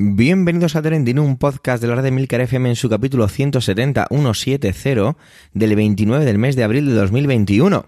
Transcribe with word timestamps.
Bienvenidos 0.00 0.76
a 0.76 0.82
Trending, 0.82 1.18
un 1.18 1.38
podcast 1.38 1.82
de 1.82 1.88
la 1.88 1.96
red 1.96 2.04
de 2.04 2.12
Milcar 2.12 2.40
FM 2.40 2.68
en 2.68 2.76
su 2.76 2.88
capítulo 2.88 3.26
170, 3.26 4.06
170 4.08 5.16
del 5.52 5.74
29 5.74 6.24
del 6.24 6.38
mes 6.38 6.54
de 6.54 6.62
abril 6.62 6.86
de 6.86 6.92
2021. 6.92 7.84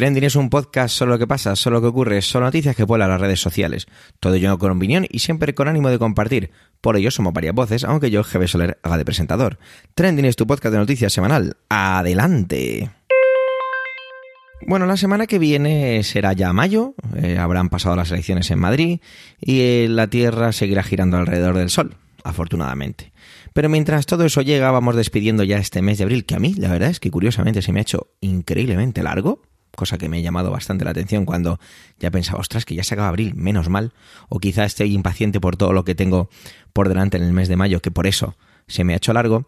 Trending 0.00 0.24
es 0.24 0.34
un 0.34 0.48
podcast 0.48 0.96
solo 0.96 1.12
lo 1.12 1.18
que 1.18 1.26
pasa, 1.26 1.54
solo 1.56 1.76
lo 1.76 1.82
que 1.82 1.88
ocurre, 1.88 2.22
solo 2.22 2.46
noticias 2.46 2.74
que 2.74 2.84
vuelan 2.84 3.10
las 3.10 3.20
redes 3.20 3.38
sociales. 3.38 3.86
Todo 4.18 4.32
ello 4.32 4.58
con 4.58 4.70
opinión 4.70 5.06
y 5.10 5.18
siempre 5.18 5.54
con 5.54 5.68
ánimo 5.68 5.90
de 5.90 5.98
compartir. 5.98 6.52
Por 6.80 6.96
ello 6.96 7.10
somos 7.10 7.34
varias 7.34 7.54
voces, 7.54 7.84
aunque 7.84 8.10
yo, 8.10 8.22
GB 8.22 8.48
Soler, 8.48 8.78
haga 8.82 8.96
de 8.96 9.04
presentador. 9.04 9.58
Trending 9.94 10.24
es 10.24 10.36
tu 10.36 10.46
podcast 10.46 10.72
de 10.72 10.78
noticias 10.78 11.12
semanal. 11.12 11.58
¡Adelante! 11.68 12.88
Bueno, 14.66 14.86
la 14.86 14.96
semana 14.96 15.26
que 15.26 15.38
viene 15.38 16.02
será 16.02 16.32
ya 16.32 16.54
mayo, 16.54 16.94
eh, 17.16 17.36
habrán 17.36 17.68
pasado 17.68 17.94
las 17.94 18.10
elecciones 18.10 18.50
en 18.50 18.58
Madrid 18.58 19.00
y 19.38 19.60
eh, 19.60 19.86
la 19.90 20.06
Tierra 20.06 20.52
seguirá 20.52 20.82
girando 20.82 21.18
alrededor 21.18 21.58
del 21.58 21.68
Sol, 21.68 21.94
afortunadamente. 22.24 23.12
Pero 23.52 23.68
mientras 23.68 24.06
todo 24.06 24.24
eso 24.24 24.40
llega, 24.40 24.70
vamos 24.70 24.96
despidiendo 24.96 25.44
ya 25.44 25.58
este 25.58 25.82
mes 25.82 25.98
de 25.98 26.04
abril, 26.04 26.24
que 26.24 26.36
a 26.36 26.38
mí 26.38 26.54
la 26.54 26.70
verdad 26.70 26.88
es 26.88 27.00
que 27.00 27.10
curiosamente 27.10 27.60
se 27.60 27.72
me 27.72 27.80
ha 27.80 27.82
hecho 27.82 28.14
increíblemente 28.22 29.02
largo 29.02 29.42
cosa 29.74 29.98
que 29.98 30.08
me 30.08 30.18
ha 30.18 30.20
llamado 30.20 30.50
bastante 30.50 30.84
la 30.84 30.90
atención 30.90 31.24
cuando 31.24 31.58
ya 31.98 32.10
pensaba, 32.10 32.40
ostras, 32.40 32.64
que 32.64 32.74
ya 32.74 32.84
se 32.84 32.94
acaba 32.94 33.08
abril, 33.08 33.34
menos 33.34 33.68
mal, 33.68 33.92
o 34.28 34.38
quizá 34.38 34.64
estoy 34.64 34.94
impaciente 34.94 35.40
por 35.40 35.56
todo 35.56 35.72
lo 35.72 35.84
que 35.84 35.94
tengo 35.94 36.28
por 36.72 36.88
delante 36.88 37.16
en 37.16 37.24
el 37.24 37.32
mes 37.32 37.48
de 37.48 37.56
mayo, 37.56 37.80
que 37.80 37.90
por 37.90 38.06
eso 38.06 38.36
se 38.66 38.84
me 38.84 38.94
ha 38.94 38.96
hecho 38.96 39.12
largo. 39.12 39.46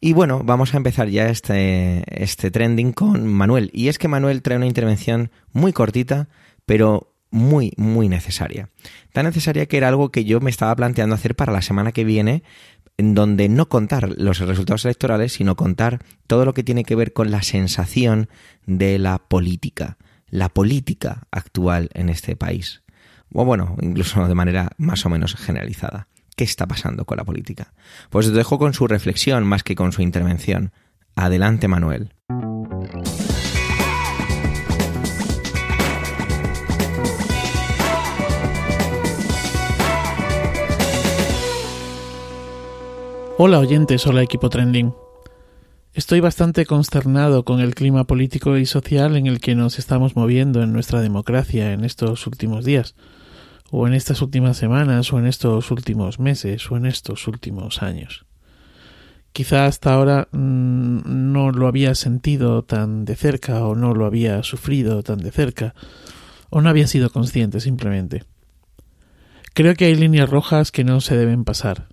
Y 0.00 0.12
bueno, 0.12 0.42
vamos 0.44 0.74
a 0.74 0.76
empezar 0.76 1.08
ya 1.08 1.28
este, 1.28 2.04
este 2.22 2.50
trending 2.50 2.92
con 2.92 3.26
Manuel. 3.26 3.70
Y 3.72 3.88
es 3.88 3.98
que 3.98 4.08
Manuel 4.08 4.42
trae 4.42 4.56
una 4.56 4.66
intervención 4.66 5.30
muy 5.52 5.72
cortita, 5.72 6.28
pero 6.66 7.14
muy, 7.30 7.72
muy 7.76 8.08
necesaria. 8.08 8.70
Tan 9.12 9.26
necesaria 9.26 9.66
que 9.66 9.76
era 9.76 9.88
algo 9.88 10.10
que 10.10 10.24
yo 10.24 10.40
me 10.40 10.50
estaba 10.50 10.74
planteando 10.76 11.14
hacer 11.14 11.34
para 11.34 11.52
la 11.52 11.62
semana 11.62 11.92
que 11.92 12.04
viene, 12.04 12.42
en 12.98 13.14
donde 13.14 13.48
no 13.48 13.68
contar 13.68 14.10
los 14.18 14.40
resultados 14.40 14.84
electorales, 14.84 15.32
sino 15.32 15.56
contar 15.56 16.00
todo 16.26 16.44
lo 16.44 16.52
que 16.52 16.64
tiene 16.64 16.84
que 16.84 16.96
ver 16.96 17.12
con 17.12 17.30
la 17.30 17.42
sensación 17.42 18.28
de 18.66 18.98
la 18.98 19.18
política, 19.18 19.96
la 20.28 20.48
política 20.48 21.26
actual 21.30 21.88
en 21.94 22.08
este 22.08 22.36
país. 22.36 22.82
O 23.32 23.44
bueno, 23.44 23.76
incluso 23.80 24.26
de 24.26 24.34
manera 24.34 24.72
más 24.76 25.06
o 25.06 25.10
menos 25.10 25.36
generalizada. 25.36 26.08
¿Qué 26.36 26.44
está 26.44 26.66
pasando 26.66 27.04
con 27.04 27.16
la 27.16 27.24
política? 27.24 27.72
Pues 28.10 28.26
os 28.26 28.32
dejo 28.32 28.58
con 28.58 28.74
su 28.74 28.86
reflexión 28.86 29.44
más 29.44 29.62
que 29.62 29.74
con 29.74 29.92
su 29.92 30.02
intervención. 30.02 30.72
Adelante, 31.14 31.66
Manuel. 31.66 32.14
Hola 43.40 43.60
oyentes, 43.60 44.04
hola 44.04 44.24
equipo 44.24 44.50
trending. 44.50 44.92
Estoy 45.94 46.18
bastante 46.18 46.66
consternado 46.66 47.44
con 47.44 47.60
el 47.60 47.76
clima 47.76 48.02
político 48.02 48.56
y 48.56 48.66
social 48.66 49.14
en 49.14 49.28
el 49.28 49.38
que 49.38 49.54
nos 49.54 49.78
estamos 49.78 50.16
moviendo 50.16 50.60
en 50.60 50.72
nuestra 50.72 51.00
democracia 51.02 51.72
en 51.72 51.84
estos 51.84 52.26
últimos 52.26 52.64
días, 52.64 52.96
o 53.70 53.86
en 53.86 53.94
estas 53.94 54.22
últimas 54.22 54.56
semanas, 54.56 55.12
o 55.12 55.20
en 55.20 55.26
estos 55.26 55.70
últimos 55.70 56.18
meses, 56.18 56.68
o 56.68 56.76
en 56.76 56.84
estos 56.84 57.28
últimos 57.28 57.80
años. 57.80 58.26
Quizá 59.32 59.66
hasta 59.66 59.94
ahora 59.94 60.26
mmm, 60.32 60.98
no 61.04 61.52
lo 61.52 61.68
había 61.68 61.94
sentido 61.94 62.64
tan 62.64 63.04
de 63.04 63.14
cerca, 63.14 63.64
o 63.66 63.76
no 63.76 63.94
lo 63.94 64.04
había 64.04 64.42
sufrido 64.42 65.04
tan 65.04 65.18
de 65.20 65.30
cerca, 65.30 65.76
o 66.50 66.60
no 66.60 66.68
había 66.68 66.88
sido 66.88 67.10
consciente 67.10 67.60
simplemente. 67.60 68.24
Creo 69.54 69.76
que 69.76 69.84
hay 69.84 69.94
líneas 69.94 70.28
rojas 70.28 70.72
que 70.72 70.82
no 70.82 71.00
se 71.00 71.16
deben 71.16 71.44
pasar 71.44 71.86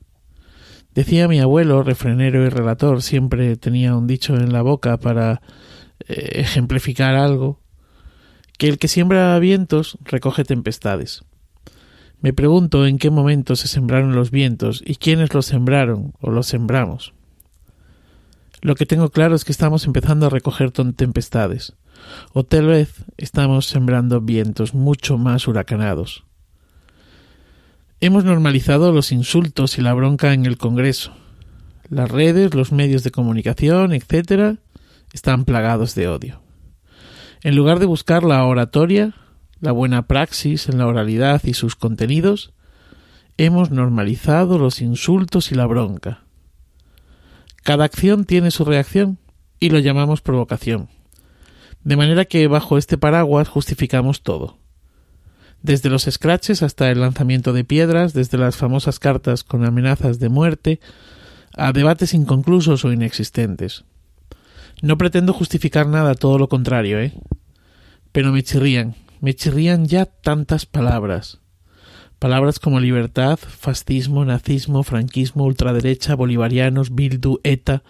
Decía 0.95 1.27
mi 1.27 1.41
abuelo, 1.41 1.83
refrenero 1.83 2.45
y 2.45 2.49
relator, 2.49 3.01
siempre 3.01 3.57
tenía 3.57 3.95
un 3.95 4.07
dicho 4.07 4.33
en 4.33 4.53
la 4.53 4.61
boca 4.61 4.95
para 4.97 5.41
eh, 6.07 6.39
ejemplificar 6.39 7.15
algo, 7.15 7.59
que 8.57 8.69
el 8.69 8.77
que 8.79 8.87
siembra 8.87 9.37
vientos 9.39 9.97
recoge 10.05 10.45
tempestades. 10.45 11.25
Me 12.21 12.31
pregunto 12.31 12.87
en 12.87 12.97
qué 12.97 13.09
momento 13.09 13.57
se 13.57 13.67
sembraron 13.67 14.15
los 14.15 14.31
vientos 14.31 14.81
y 14.85 14.95
quiénes 14.95 15.33
los 15.33 15.45
sembraron 15.45 16.13
o 16.21 16.31
los 16.31 16.47
sembramos. 16.47 17.13
Lo 18.61 18.75
que 18.75 18.85
tengo 18.85 19.09
claro 19.09 19.35
es 19.35 19.43
que 19.43 19.51
estamos 19.51 19.85
empezando 19.85 20.27
a 20.27 20.29
recoger 20.29 20.71
tempestades, 20.71 21.75
o 22.31 22.45
tal 22.45 22.67
vez 22.67 23.03
estamos 23.17 23.65
sembrando 23.65 24.21
vientos 24.21 24.73
mucho 24.73 25.17
más 25.17 25.45
huracanados. 25.49 26.23
Hemos 28.05 28.23
normalizado 28.23 28.91
los 28.91 29.11
insultos 29.11 29.79
y 29.79 29.81
la 29.81 29.91
bronca 29.95 30.31
en 30.33 30.45
el 30.45 30.59
Congreso. 30.59 31.11
Las 31.89 32.11
redes, 32.11 32.53
los 32.53 32.71
medios 32.71 33.01
de 33.01 33.09
comunicación, 33.09 33.93
etc., 33.93 34.59
están 35.11 35.43
plagados 35.43 35.95
de 35.95 36.07
odio. 36.07 36.39
En 37.41 37.55
lugar 37.55 37.79
de 37.79 37.87
buscar 37.87 38.23
la 38.23 38.45
oratoria, 38.45 39.15
la 39.59 39.71
buena 39.71 40.05
praxis 40.05 40.69
en 40.69 40.77
la 40.77 40.85
oralidad 40.85 41.41
y 41.45 41.55
sus 41.55 41.75
contenidos, 41.75 42.53
hemos 43.37 43.71
normalizado 43.71 44.59
los 44.59 44.81
insultos 44.81 45.51
y 45.51 45.55
la 45.55 45.65
bronca. 45.65 46.25
Cada 47.63 47.85
acción 47.85 48.25
tiene 48.25 48.51
su 48.51 48.65
reacción 48.65 49.17
y 49.59 49.71
lo 49.71 49.79
llamamos 49.79 50.21
provocación. 50.21 50.89
De 51.83 51.95
manera 51.95 52.25
que 52.25 52.45
bajo 52.45 52.77
este 52.77 52.99
paraguas 52.99 53.47
justificamos 53.47 54.21
todo 54.21 54.59
desde 55.65 55.89
los 55.89 56.03
scratches 56.03 56.61
hasta 56.61 56.91
el 56.91 57.01
lanzamiento 57.01 57.51
de 57.51 57.63
piedras, 57.63 58.13
desde 58.13 58.37
las 58.37 58.55
famosas 58.55 58.99
cartas 58.99 59.43
con 59.43 59.65
amenazas 59.65 60.19
de 60.19 60.29
muerte, 60.29 60.79
a 61.57 61.71
debates 61.71 62.13
inconclusos 62.13 62.85
o 62.85 62.93
inexistentes. 62.93 63.83
No 64.83 64.97
pretendo 64.97 65.33
justificar 65.33 65.87
nada, 65.87 66.13
todo 66.13 66.37
lo 66.37 66.49
contrario, 66.49 66.99
¿eh? 66.99 67.13
Pero 68.11 68.31
me 68.31 68.43
chirrían, 68.43 68.95
me 69.21 69.33
chirrían 69.33 69.87
ya 69.87 70.05
tantas 70.05 70.67
palabras. 70.67 71.39
Palabras 72.19 72.59
como 72.59 72.79
libertad, 72.79 73.39
fascismo, 73.39 74.23
nazismo, 74.23 74.83
franquismo, 74.83 75.45
ultraderecha, 75.45 76.13
bolivarianos, 76.15 76.93
Bildu, 76.93 77.39
ETA, 77.43 77.81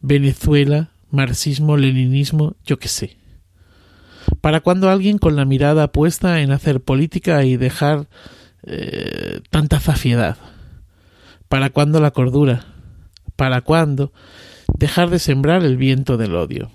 Venezuela, 0.00 0.90
marxismo, 1.10 1.76
leninismo, 1.76 2.56
yo 2.64 2.78
qué 2.78 2.88
sé. 2.88 3.17
¿Para 4.40 4.60
cuándo 4.60 4.88
alguien 4.88 5.18
con 5.18 5.36
la 5.36 5.44
mirada 5.44 5.90
puesta 5.90 6.40
en 6.40 6.52
hacer 6.52 6.80
política 6.80 7.44
y 7.44 7.56
dejar 7.56 8.08
eh, 8.62 9.40
tanta 9.50 9.80
zafiedad? 9.80 10.36
¿Para 11.48 11.70
cuándo 11.70 12.00
la 12.00 12.12
cordura? 12.12 12.66
¿Para 13.36 13.62
cuándo 13.62 14.12
dejar 14.76 15.10
de 15.10 15.18
sembrar 15.18 15.64
el 15.64 15.76
viento 15.76 16.16
del 16.16 16.36
odio? 16.36 16.70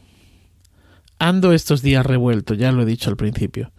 Ando 1.19 1.53
estos 1.53 1.81
días 1.81 2.05
revuelto, 2.05 2.53
ya 2.53 2.71
lo 2.71 2.83
he 2.83 2.85
dicho 2.85 3.09
al 3.09 3.15
principio, 3.15 3.71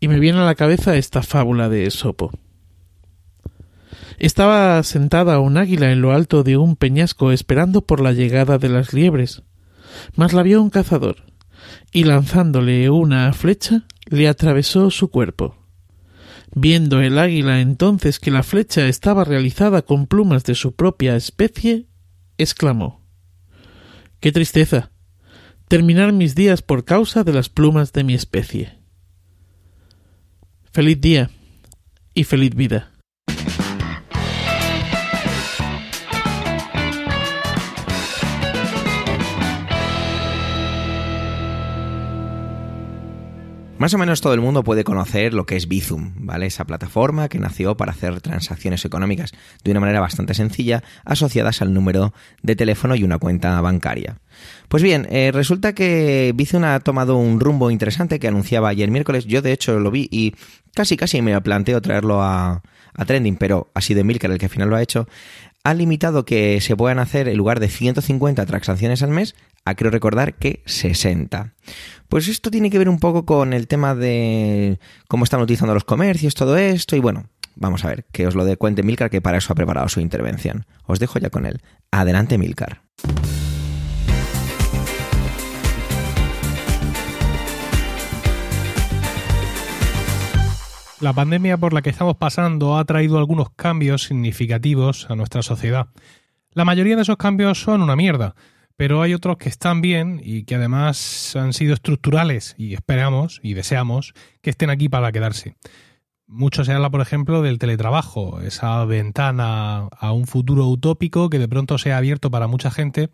y 0.00 0.08
me 0.08 0.20
viene 0.20 0.38
a 0.38 0.46
la 0.46 0.54
cabeza 0.54 0.96
esta 0.96 1.22
fábula 1.22 1.68
de 1.68 1.86
Esopo. 1.86 2.30
Estaba 4.18 4.82
sentada 4.84 5.38
un 5.38 5.58
águila 5.58 5.92
en 5.92 6.00
lo 6.00 6.12
alto 6.12 6.44
de 6.44 6.56
un 6.56 6.76
peñasco 6.76 7.30
esperando 7.30 7.82
por 7.82 8.00
la 8.00 8.12
llegada 8.12 8.58
de 8.58 8.68
las 8.70 8.94
liebres, 8.94 9.42
mas 10.16 10.32
la 10.32 10.42
vio 10.42 10.62
un 10.62 10.70
cazador 10.70 11.27
y 11.92 12.04
lanzándole 12.04 12.90
una 12.90 13.32
flecha 13.32 13.84
le 14.06 14.28
atravesó 14.28 14.90
su 14.90 15.08
cuerpo. 15.08 15.56
Viendo 16.54 17.00
el 17.00 17.18
águila 17.18 17.60
entonces 17.60 18.18
que 18.18 18.30
la 18.30 18.42
flecha 18.42 18.86
estaba 18.86 19.24
realizada 19.24 19.82
con 19.82 20.06
plumas 20.06 20.44
de 20.44 20.54
su 20.54 20.74
propia 20.74 21.16
especie, 21.16 21.86
exclamó 22.38 23.02
Qué 24.20 24.32
tristeza. 24.32 24.90
terminar 25.68 26.12
mis 26.12 26.34
días 26.34 26.62
por 26.62 26.84
causa 26.84 27.24
de 27.24 27.32
las 27.32 27.50
plumas 27.50 27.92
de 27.92 28.02
mi 28.02 28.14
especie. 28.14 28.78
Feliz 30.72 31.00
día 31.00 31.30
y 32.14 32.24
feliz 32.24 32.54
vida. 32.54 32.97
Más 43.78 43.94
o 43.94 43.98
menos 43.98 44.20
todo 44.20 44.34
el 44.34 44.40
mundo 44.40 44.64
puede 44.64 44.82
conocer 44.82 45.34
lo 45.34 45.46
que 45.46 45.54
es 45.54 45.68
Bizum, 45.68 46.12
¿vale? 46.16 46.46
Esa 46.46 46.64
plataforma 46.64 47.28
que 47.28 47.38
nació 47.38 47.76
para 47.76 47.92
hacer 47.92 48.20
transacciones 48.20 48.84
económicas 48.84 49.32
de 49.62 49.70
una 49.70 49.78
manera 49.78 50.00
bastante 50.00 50.34
sencilla, 50.34 50.82
asociadas 51.04 51.62
al 51.62 51.72
número 51.72 52.12
de 52.42 52.56
teléfono 52.56 52.96
y 52.96 53.04
una 53.04 53.18
cuenta 53.18 53.60
bancaria. 53.60 54.18
Pues 54.66 54.82
bien, 54.82 55.06
eh, 55.10 55.30
resulta 55.32 55.74
que 55.74 56.32
Bizum 56.34 56.64
ha 56.64 56.80
tomado 56.80 57.16
un 57.16 57.38
rumbo 57.38 57.70
interesante 57.70 58.18
que 58.18 58.26
anunciaba 58.26 58.68
ayer 58.68 58.90
miércoles. 58.90 59.26
Yo 59.26 59.42
de 59.42 59.52
hecho 59.52 59.78
lo 59.78 59.92
vi 59.92 60.08
y 60.10 60.34
casi 60.74 60.96
casi 60.96 61.22
me 61.22 61.40
planteo 61.40 61.80
traerlo 61.80 62.20
a, 62.20 62.62
Trending, 63.06 63.36
pero 63.36 63.70
ha 63.74 63.80
sido 63.80 64.00
Emilcar 64.00 64.32
el 64.32 64.38
que 64.38 64.46
al 64.46 64.50
final 64.50 64.70
lo 64.70 64.74
ha 64.74 64.82
hecho 64.82 65.06
han 65.68 65.78
limitado 65.78 66.24
que 66.24 66.62
se 66.62 66.76
puedan 66.76 66.98
hacer 66.98 67.28
en 67.28 67.36
lugar 67.36 67.60
de 67.60 67.68
150 67.68 68.46
transacciones 68.46 69.02
al 69.02 69.10
mes 69.10 69.34
a 69.66 69.74
creo 69.74 69.90
recordar 69.90 70.34
que 70.34 70.62
60. 70.64 71.52
Pues 72.08 72.26
esto 72.28 72.50
tiene 72.50 72.70
que 72.70 72.78
ver 72.78 72.88
un 72.88 72.98
poco 72.98 73.26
con 73.26 73.52
el 73.52 73.66
tema 73.66 73.94
de 73.94 74.80
cómo 75.08 75.24
están 75.24 75.42
utilizando 75.42 75.74
los 75.74 75.84
comercios, 75.84 76.34
todo 76.34 76.56
esto 76.56 76.96
y 76.96 77.00
bueno, 77.00 77.26
vamos 77.54 77.84
a 77.84 77.88
ver, 77.88 78.06
que 78.12 78.26
os 78.26 78.34
lo 78.34 78.46
dé 78.46 78.56
cuente 78.56 78.82
Milcar 78.82 79.10
que 79.10 79.20
para 79.20 79.36
eso 79.36 79.52
ha 79.52 79.56
preparado 79.56 79.90
su 79.90 80.00
intervención. 80.00 80.64
Os 80.86 81.00
dejo 81.00 81.18
ya 81.18 81.28
con 81.28 81.44
él. 81.44 81.60
Adelante 81.90 82.38
Milcar. 82.38 82.87
La 91.00 91.12
pandemia 91.12 91.56
por 91.56 91.72
la 91.72 91.80
que 91.80 91.90
estamos 91.90 92.16
pasando 92.16 92.76
ha 92.76 92.84
traído 92.84 93.18
algunos 93.18 93.50
cambios 93.50 94.02
significativos 94.02 95.08
a 95.08 95.14
nuestra 95.14 95.42
sociedad. 95.42 95.86
La 96.50 96.64
mayoría 96.64 96.96
de 96.96 97.02
esos 97.02 97.16
cambios 97.16 97.60
son 97.60 97.82
una 97.82 97.94
mierda, 97.94 98.34
pero 98.74 99.00
hay 99.00 99.14
otros 99.14 99.36
que 99.38 99.48
están 99.48 99.80
bien 99.80 100.20
y 100.24 100.42
que 100.42 100.56
además 100.56 101.36
han 101.36 101.52
sido 101.52 101.72
estructurales 101.74 102.56
y 102.58 102.74
esperamos 102.74 103.38
y 103.44 103.54
deseamos 103.54 104.12
que 104.42 104.50
estén 104.50 104.70
aquí 104.70 104.88
para 104.88 105.12
quedarse. 105.12 105.54
Mucho 106.26 106.64
se 106.64 106.72
habla, 106.72 106.90
por 106.90 107.00
ejemplo, 107.00 107.42
del 107.42 107.60
teletrabajo, 107.60 108.40
esa 108.40 108.84
ventana 108.84 109.86
a 109.96 110.12
un 110.12 110.26
futuro 110.26 110.66
utópico 110.66 111.30
que 111.30 111.38
de 111.38 111.48
pronto 111.48 111.78
se 111.78 111.92
ha 111.92 111.98
abierto 111.98 112.28
para 112.32 112.48
mucha 112.48 112.72
gente 112.72 113.08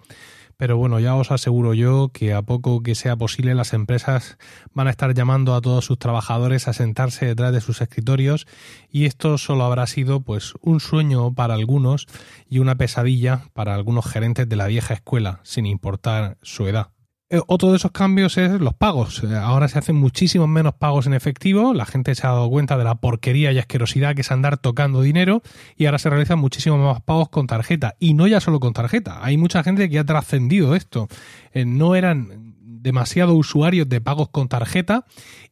pero 0.56 0.76
bueno, 0.76 1.00
ya 1.00 1.14
os 1.14 1.30
aseguro 1.30 1.74
yo 1.74 2.10
que 2.12 2.32
a 2.32 2.42
poco 2.42 2.82
que 2.82 2.94
sea 2.94 3.16
posible 3.16 3.54
las 3.54 3.72
empresas 3.72 4.38
van 4.72 4.86
a 4.86 4.90
estar 4.90 5.14
llamando 5.14 5.54
a 5.54 5.60
todos 5.60 5.84
sus 5.84 5.98
trabajadores 5.98 6.68
a 6.68 6.72
sentarse 6.72 7.26
detrás 7.26 7.52
de 7.52 7.60
sus 7.60 7.80
escritorios 7.80 8.46
y 8.90 9.06
esto 9.06 9.38
solo 9.38 9.64
habrá 9.64 9.86
sido 9.86 10.20
pues 10.20 10.54
un 10.60 10.80
sueño 10.80 11.34
para 11.34 11.54
algunos 11.54 12.06
y 12.48 12.60
una 12.60 12.76
pesadilla 12.76 13.42
para 13.52 13.74
algunos 13.74 14.06
gerentes 14.06 14.48
de 14.48 14.56
la 14.56 14.66
vieja 14.66 14.94
escuela, 14.94 15.40
sin 15.42 15.66
importar 15.66 16.38
su 16.42 16.66
edad. 16.66 16.93
Eh, 17.34 17.40
otro 17.48 17.70
de 17.70 17.78
esos 17.78 17.90
cambios 17.90 18.38
es 18.38 18.60
los 18.60 18.74
pagos. 18.74 19.24
Eh, 19.24 19.34
ahora 19.34 19.66
se 19.66 19.76
hacen 19.76 19.96
muchísimos 19.96 20.46
menos 20.48 20.74
pagos 20.74 21.08
en 21.08 21.14
efectivo. 21.14 21.74
La 21.74 21.84
gente 21.84 22.14
se 22.14 22.24
ha 22.24 22.30
dado 22.30 22.48
cuenta 22.48 22.78
de 22.78 22.84
la 22.84 22.94
porquería 22.94 23.50
y 23.50 23.58
asquerosidad 23.58 24.14
que 24.14 24.20
es 24.20 24.30
andar 24.30 24.56
tocando 24.56 25.02
dinero 25.02 25.42
y 25.76 25.86
ahora 25.86 25.98
se 25.98 26.10
realizan 26.10 26.38
muchísimos 26.38 26.78
más 26.78 27.02
pagos 27.02 27.30
con 27.30 27.48
tarjeta. 27.48 27.96
Y 27.98 28.14
no 28.14 28.28
ya 28.28 28.38
solo 28.38 28.60
con 28.60 28.72
tarjeta. 28.72 29.18
Hay 29.24 29.36
mucha 29.36 29.64
gente 29.64 29.90
que 29.90 29.98
ha 29.98 30.04
trascendido 30.04 30.76
esto. 30.76 31.08
Eh, 31.52 31.64
no 31.64 31.96
eran 31.96 32.54
demasiado 32.60 33.34
usuarios 33.34 33.88
de 33.88 34.00
pagos 34.00 34.28
con 34.28 34.46
tarjeta 34.46 35.04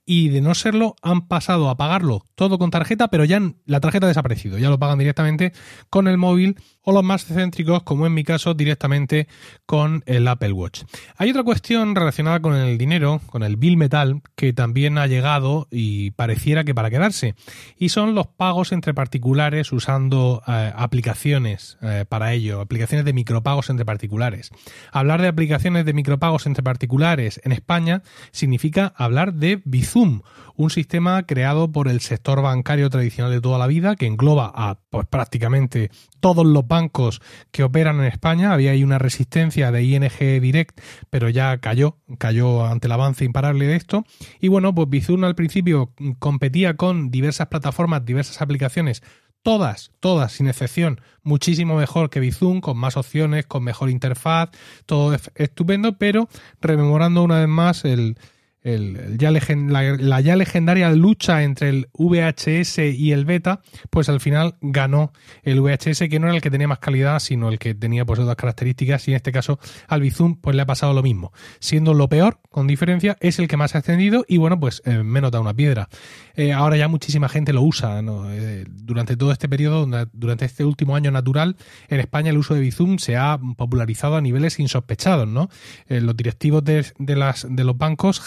y 0.05 0.29
de 0.29 0.41
no 0.41 0.55
serlo 0.55 0.97
han 1.03 1.29
pasado 1.29 1.69
a 1.71 1.77
pagarlo 1.77 2.25
todo 2.43 2.59
con 2.59 2.71
tarjeta, 2.71 3.07
pero 3.07 3.25
ya 3.25 3.41
la 3.67 3.79
tarjeta 3.79 4.07
ha 4.07 4.09
desaparecido, 4.09 4.59
ya 4.59 4.69
lo 4.69 4.79
pagan 4.79 4.99
directamente 4.99 5.53
con 5.91 6.09
el 6.09 6.19
móvil 6.19 6.57
o 6.83 6.91
los 6.91 7.05
más 7.05 7.23
excéntricos, 7.23 7.85
como 7.85 8.05
en 8.07 8.15
mi 8.15 8.25
caso, 8.25 8.55
directamente 8.55 9.29
con 9.67 10.03
el 10.07 10.27
Apple 10.27 10.51
Watch. 10.51 10.83
Hay 11.17 11.31
otra 11.31 11.45
cuestión 11.45 11.95
relacionada 11.95 12.41
con 12.41 12.57
el 12.57 12.77
dinero, 12.79 13.21
con 13.27 13.45
el 13.45 13.57
bill 13.57 13.77
metal, 13.77 14.23
que 14.35 14.53
también 14.53 14.99
ha 14.99 15.07
llegado 15.07 15.69
y 15.71 16.11
pareciera 16.11 16.65
que 16.65 16.75
para 16.75 16.91
quedarse, 16.91 17.37
y 17.79 17.91
son 17.91 18.17
los 18.17 18.27
pagos 18.27 18.73
entre 18.73 18.95
particulares 18.95 19.71
usando 19.71 20.43
eh, 20.49 20.73
aplicaciones 20.75 21.79
eh, 21.83 22.05
para 22.09 22.33
ello, 22.33 22.61
aplicaciones 22.61 23.05
de 23.05 23.13
micropagos 23.13 23.71
entre 23.71 23.85
particulares. 23.85 24.51
Hablar 24.91 25.23
de 25.23 25.29
aplicaciones 25.29 25.85
de 25.85 25.93
micropagos 25.93 26.47
entre 26.47 26.65
particulares 26.65 27.41
en 27.45 27.53
España 27.53 28.03
significa 28.33 28.93
hablar 28.97 29.35
de 29.35 29.63
Un 29.95 30.71
sistema 30.71 31.23
creado 31.25 31.71
por 31.73 31.89
el 31.89 32.01
sector 32.01 32.43
bancario 32.43 32.89
tradicional 32.91 33.33
de 33.33 33.41
toda 33.41 33.59
la 33.59 33.67
vida 33.67 33.97
que 33.97 34.07
engloba 34.07 34.51
a 34.55 34.79
pues, 34.91 35.07
prácticamente 35.07 35.91
todos 36.21 36.47
los 36.47 36.67
bancos 36.67 37.21
que 37.51 37.63
operan 37.63 38.01
en 38.01 38.07
España. 38.07 38.53
Había 38.53 38.73
ahí 38.73 38.85
una 38.85 38.99
resistencia 38.99 39.71
de 39.73 39.83
ING 39.83 40.41
Direct, 40.41 40.81
pero 41.11 41.29
ya 41.29 41.59
cayó, 41.59 41.99
cayó 42.19 42.65
ante 42.65 42.87
el 42.87 42.93
avance 42.93 43.25
imparable 43.25 43.67
de 43.67 43.77
esto. 43.77 44.05
Y 44.41 44.49
bueno, 44.49 44.75
pues 44.75 44.89
Bizum 44.89 45.25
al 45.25 45.35
principio 45.35 45.93
competía 46.19 46.77
con 46.77 47.11
diversas 47.11 47.49
plataformas, 47.49 48.05
diversas 48.05 48.41
aplicaciones 48.43 49.03
todas, 49.43 49.91
todas, 50.01 50.33
sin 50.33 50.47
excepción, 50.47 51.01
muchísimo 51.23 51.77
mejor 51.77 52.11
que 52.11 52.21
Bizum, 52.21 52.61
con 52.61 52.79
más 52.79 52.97
opciones, 52.97 53.47
con 53.47 53.65
mejor 53.65 53.91
interfaz, 53.91 54.51
todo 54.87 55.17
estupendo, 55.35 55.99
pero 55.99 56.29
rememorando 56.61 57.23
una 57.23 57.41
vez 57.41 57.49
más 57.49 57.85
el, 57.85 58.17
la, 58.65 60.21
ya 60.21 60.37
legendaria 60.37 60.91
lucha 60.93 61.43
entre 61.43 61.69
el 61.69 61.89
VHS 61.95 62.79
y 62.79 63.13
el 63.13 63.25
beta, 63.25 63.61
pues 63.91 64.09
al 64.09 64.21
final 64.21 64.57
ganó 64.61 65.13
el 65.43 65.61
VHS, 65.61 66.09
que 66.09 66.19
no 66.21 66.27
era 66.27 66.37
el 66.37 66.43
que 66.43 66.51
tenía 66.51 66.69
más 66.69 66.79
calidad, 66.79 67.19
sino 67.19 67.49
el 67.49 67.59
que 67.59 67.75
tenía 67.75 68.05
pues 68.05 68.21
otras 68.21 68.37
características, 68.37 69.09
y 69.09 69.13
en 69.13 69.17
este 69.17 69.33
caso 69.33 69.59
al 69.89 70.01
Bizum 70.01 70.37
pues 70.37 70.55
le 70.57 70.63
ha 70.63 70.67
pasado 70.67 70.93
lo 70.93 71.03
mismo. 71.03 71.33
Siendo 71.61 71.95
lo 71.95 72.09
peor, 72.09 72.41
con 72.51 72.67
diferencia, 72.67 73.17
es 73.21 73.39
el 73.39 73.49
que 73.49 73.57
más 73.57 73.75
ha 73.75 73.79
extendido 73.79 74.25
y 74.29 74.37
bueno, 74.37 74.61
pues 74.61 74.83
eh, 74.85 75.03
menos 75.03 75.31
da 75.31 75.41
una 75.41 75.55
piedra. 75.55 75.89
Eh, 76.35 76.53
ahora 76.53 76.77
ya 76.77 76.89
muchísima 76.89 77.29
gente 77.29 77.53
lo 77.53 77.63
usa. 77.63 78.01
Eh, 78.01 78.65
durante 78.69 79.17
todo 79.17 79.33
este 79.33 79.49
periodo, 79.49 79.89
durante 80.13 80.45
este 80.45 80.65
último 80.65 80.95
año 80.97 81.11
natural, 81.11 81.57
en 81.89 82.01
España 82.01 82.31
el 82.31 82.39
uso 82.39 82.55
de 82.55 82.61
Bizum 82.61 82.99
se 82.99 83.17
ha 83.17 83.39
popularizado 83.57 84.17
a 84.17 84.21
niveles 84.21 84.59
insospechados. 84.59 85.27
¿no? 85.27 85.49
los 85.89 86.17
directivos 86.17 86.65
de, 86.65 86.85
los 86.99 87.79
bancos 87.79 88.21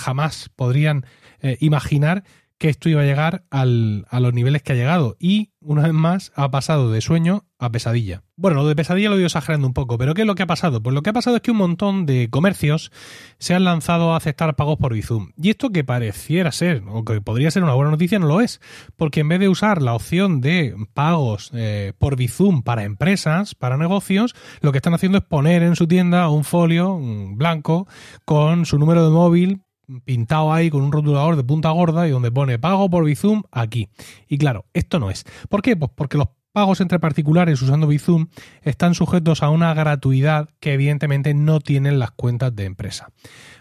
podrían 0.56 1.06
eh, 1.42 1.58
imaginar 1.60 2.24
que 2.58 2.70
esto 2.70 2.88
iba 2.88 3.02
a 3.02 3.06
llegar 3.06 3.44
a 3.50 3.66
los 3.66 4.34
niveles 4.34 4.64
que 4.64 4.72
ha 4.72 4.76
llegado. 4.76 5.18
Y, 5.20 5.52
una 5.60 5.84
vez 5.84 5.94
más, 5.94 6.32
ha 6.36 6.52
pasado 6.52 6.92
de 6.92 7.02
sueño 7.02 7.46
a 7.60 7.70
pesadilla. 7.72 8.24
Bueno, 8.38 8.58
lo 8.58 8.68
de 8.68 8.76
pesadilla 8.76 9.10
lo 9.10 9.16
he 9.16 9.20
ido 9.20 9.28
exagerando 9.28 9.68
un 9.68 9.74
poco, 9.74 9.98
pero 9.98 10.14
¿qué 10.14 10.22
es 10.22 10.28
lo 10.28 10.36
que 10.36 10.44
ha 10.44 10.48
pasado? 10.48 10.82
Pues 10.82 10.94
lo 10.94 11.02
que 11.02 11.10
ha 11.10 11.14
pasado 11.14 11.38
es 11.38 11.42
que 11.42 11.52
un 11.52 11.58
montón 11.58 12.06
de 12.06 12.30
comercios 12.30 12.92
se 13.40 13.56
han 13.56 13.64
lanzado 13.64 14.14
a 14.14 14.18
aceptar 14.18 14.56
pagos 14.56 14.78
por 14.78 14.94
Bizum. 14.94 15.32
Y 15.38 15.50
esto 15.50 15.72
que 15.72 15.84
pareciera 15.84 16.52
ser, 16.52 16.84
o 16.88 17.04
que 17.04 17.20
podría 17.20 17.52
ser 17.52 17.64
una 17.64 17.74
buena 17.74 17.92
noticia, 17.92 18.20
no 18.20 18.28
lo 18.28 18.42
es. 18.42 18.62
Porque 18.96 19.22
en 19.22 19.30
vez 19.30 19.40
de 19.40 19.50
usar 19.50 19.82
la 19.82 19.94
opción 19.94 20.40
de 20.40 20.76
pagos 20.94 21.52
eh, 21.54 21.94
por 21.98 22.16
Bizum 22.16 22.62
para 22.62 22.84
empresas, 22.84 23.56
para 23.56 23.78
negocios, 23.78 24.34
lo 24.62 24.72
que 24.72 24.78
están 24.78 24.94
haciendo 24.94 25.18
es 25.18 25.24
poner 25.26 25.62
en 25.64 25.76
su 25.76 25.88
tienda 25.88 26.30
un 26.30 26.46
folio 26.46 26.98
blanco 27.34 27.88
con 28.24 28.66
su 28.66 28.80
número 28.80 29.04
de 29.04 29.12
móvil 29.12 29.65
pintado 30.04 30.54
ahí 30.54 30.70
con 30.70 30.82
un 30.82 30.92
rotulador 30.92 31.36
de 31.36 31.44
punta 31.44 31.70
gorda 31.72 32.08
y 32.08 32.12
donde 32.12 32.32
pone 32.32 32.60
pago 32.60 32.90
por 32.90 33.06
Bizum 33.06 33.44
aquí. 33.52 33.90
Y 34.28 34.38
claro, 34.38 34.66
esto 34.74 35.00
no 35.00 35.10
es. 35.10 35.26
¿Por 35.50 35.62
qué? 35.62 35.76
Pues 35.76 35.92
porque 35.96 36.18
los 36.18 36.30
pagos 36.56 36.80
entre 36.80 37.00
particulares 37.00 37.62
usando 37.62 37.86
Bizum 37.86 38.28
están 38.62 38.96
sujetos 38.96 39.44
a 39.44 39.50
una 39.50 39.74
gratuidad 39.74 40.48
que 40.62 40.72
evidentemente 40.72 41.34
no 41.34 41.60
tienen 41.60 42.00
las 42.00 42.12
cuentas 42.12 42.56
de 42.56 42.64
empresa. 42.64 43.10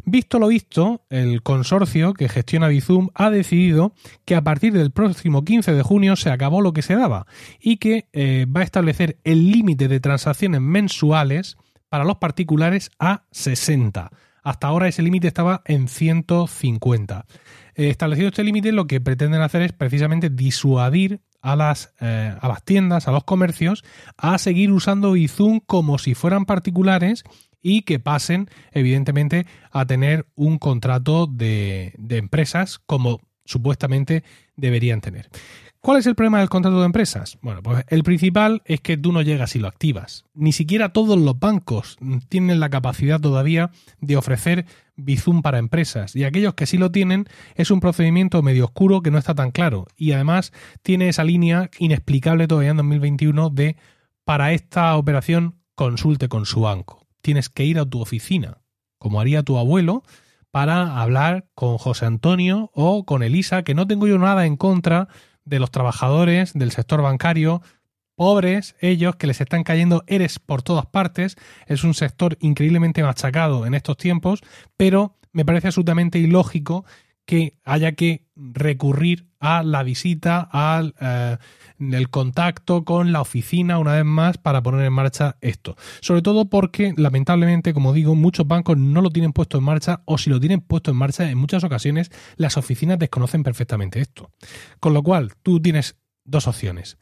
Visto 0.04 0.38
lo 0.38 0.46
visto, 0.46 1.04
el 1.10 1.42
consorcio 1.42 2.14
que 2.14 2.28
gestiona 2.28 2.68
Bizum 2.68 3.08
ha 3.14 3.30
decidido 3.30 3.94
que 4.24 4.36
a 4.36 4.44
partir 4.44 4.74
del 4.74 4.92
próximo 4.92 5.44
15 5.44 5.72
de 5.72 5.82
junio 5.82 6.14
se 6.14 6.30
acabó 6.30 6.60
lo 6.60 6.72
que 6.72 6.82
se 6.82 6.94
daba 6.94 7.26
y 7.60 7.78
que 7.78 8.06
eh, 8.12 8.46
va 8.46 8.60
a 8.60 8.64
establecer 8.64 9.18
el 9.24 9.50
límite 9.50 9.88
de 9.88 9.98
transacciones 9.98 10.60
mensuales 10.60 11.56
para 11.88 12.04
los 12.04 12.18
particulares 12.18 12.92
a 13.00 13.24
60 13.32 14.12
hasta 14.44 14.68
ahora 14.68 14.86
ese 14.86 15.02
límite 15.02 15.26
estaba 15.26 15.62
en 15.64 15.88
150. 15.88 17.26
Eh, 17.74 17.88
establecido 17.88 18.28
este 18.28 18.44
límite, 18.44 18.70
lo 18.70 18.86
que 18.86 19.00
pretenden 19.00 19.40
hacer 19.40 19.62
es 19.62 19.72
precisamente 19.72 20.30
disuadir 20.30 21.22
a 21.40 21.56
las, 21.56 21.94
eh, 22.00 22.34
a 22.38 22.48
las 22.48 22.62
tiendas, 22.64 23.08
a 23.08 23.12
los 23.12 23.24
comercios, 23.24 23.84
a 24.16 24.38
seguir 24.38 24.70
usando 24.70 25.12
Bizum 25.12 25.60
como 25.60 25.98
si 25.98 26.14
fueran 26.14 26.44
particulares 26.44 27.24
y 27.62 27.82
que 27.82 27.98
pasen, 27.98 28.48
evidentemente, 28.72 29.46
a 29.72 29.86
tener 29.86 30.26
un 30.34 30.58
contrato 30.58 31.26
de, 31.26 31.94
de 31.96 32.18
empresas 32.18 32.78
como 32.86 33.20
supuestamente 33.46 34.24
deberían 34.56 35.00
tener. 35.00 35.28
¿Cuál 35.84 35.98
es 35.98 36.06
el 36.06 36.14
problema 36.14 36.38
del 36.38 36.48
contrato 36.48 36.80
de 36.80 36.86
empresas? 36.86 37.36
Bueno, 37.42 37.62
pues 37.62 37.84
el 37.88 38.04
principal 38.04 38.62
es 38.64 38.80
que 38.80 38.96
tú 38.96 39.12
no 39.12 39.20
llegas 39.20 39.54
y 39.54 39.58
lo 39.58 39.68
activas. 39.68 40.24
Ni 40.32 40.52
siquiera 40.52 40.94
todos 40.94 41.18
los 41.18 41.38
bancos 41.38 41.98
tienen 42.30 42.58
la 42.58 42.70
capacidad 42.70 43.20
todavía 43.20 43.70
de 44.00 44.16
ofrecer 44.16 44.64
Bizum 44.96 45.42
para 45.42 45.58
empresas. 45.58 46.16
Y 46.16 46.24
aquellos 46.24 46.54
que 46.54 46.64
sí 46.64 46.78
lo 46.78 46.90
tienen 46.90 47.26
es 47.54 47.70
un 47.70 47.80
procedimiento 47.80 48.40
medio 48.40 48.64
oscuro 48.64 49.02
que 49.02 49.10
no 49.10 49.18
está 49.18 49.34
tan 49.34 49.50
claro. 49.50 49.86
Y 49.94 50.12
además 50.12 50.54
tiene 50.80 51.10
esa 51.10 51.22
línea 51.22 51.68
inexplicable 51.78 52.48
todavía 52.48 52.70
en 52.70 52.78
2021 52.78 53.50
de 53.50 53.76
para 54.24 54.54
esta 54.54 54.96
operación 54.96 55.56
consulte 55.74 56.30
con 56.30 56.46
su 56.46 56.62
banco. 56.62 57.06
Tienes 57.20 57.50
que 57.50 57.66
ir 57.66 57.78
a 57.78 57.84
tu 57.84 58.00
oficina, 58.00 58.62
como 58.98 59.20
haría 59.20 59.42
tu 59.42 59.58
abuelo, 59.58 60.02
para 60.50 61.02
hablar 61.02 61.44
con 61.54 61.76
José 61.76 62.06
Antonio 62.06 62.70
o 62.72 63.04
con 63.04 63.22
Elisa, 63.22 63.64
que 63.64 63.74
no 63.74 63.86
tengo 63.86 64.06
yo 64.06 64.16
nada 64.18 64.46
en 64.46 64.56
contra 64.56 65.08
de 65.44 65.58
los 65.58 65.70
trabajadores 65.70 66.52
del 66.54 66.72
sector 66.72 67.02
bancario, 67.02 67.62
pobres 68.16 68.76
ellos 68.80 69.16
que 69.16 69.26
les 69.26 69.40
están 69.40 69.64
cayendo 69.64 70.04
eres 70.06 70.38
por 70.38 70.62
todas 70.62 70.86
partes. 70.86 71.36
Es 71.66 71.84
un 71.84 71.94
sector 71.94 72.36
increíblemente 72.40 73.02
machacado 73.02 73.66
en 73.66 73.74
estos 73.74 73.96
tiempos, 73.96 74.40
pero 74.76 75.16
me 75.32 75.44
parece 75.44 75.68
absolutamente 75.68 76.18
ilógico 76.18 76.84
que 77.26 77.58
haya 77.64 77.92
que 77.92 78.26
recurrir 78.36 79.26
a 79.44 79.62
la 79.62 79.82
visita, 79.82 80.48
al 80.50 80.94
eh, 81.02 81.36
el 81.78 82.08
contacto 82.08 82.86
con 82.86 83.12
la 83.12 83.20
oficina 83.20 83.78
una 83.78 83.92
vez 83.92 84.04
más 84.06 84.38
para 84.38 84.62
poner 84.62 84.86
en 84.86 84.92
marcha 84.94 85.36
esto. 85.42 85.76
Sobre 86.00 86.22
todo 86.22 86.46
porque, 86.46 86.94
lamentablemente, 86.96 87.74
como 87.74 87.92
digo, 87.92 88.14
muchos 88.14 88.48
bancos 88.48 88.78
no 88.78 89.02
lo 89.02 89.10
tienen 89.10 89.34
puesto 89.34 89.58
en 89.58 89.64
marcha 89.64 90.00
o 90.06 90.16
si 90.16 90.30
lo 90.30 90.40
tienen 90.40 90.62
puesto 90.62 90.90
en 90.90 90.96
marcha, 90.96 91.30
en 91.30 91.36
muchas 91.36 91.62
ocasiones 91.62 92.10
las 92.36 92.56
oficinas 92.56 92.98
desconocen 92.98 93.42
perfectamente 93.42 94.00
esto. 94.00 94.30
Con 94.80 94.94
lo 94.94 95.02
cual, 95.02 95.34
tú 95.42 95.60
tienes 95.60 95.96
dos 96.24 96.48
opciones. 96.48 96.96